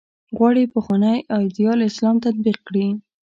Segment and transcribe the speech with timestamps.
[0.37, 2.87] غواړي پخوانی ایدیال اسلام تطبیق کړي.